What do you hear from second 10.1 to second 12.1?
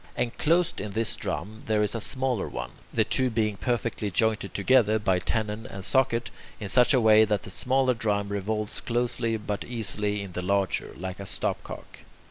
in the larger, like a stopcock.